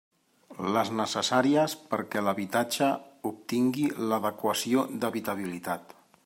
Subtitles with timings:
[0.75, 2.87] Les necessàries perquè l'habitatge
[3.33, 5.95] obtingui l'adequació d'habitabilitat.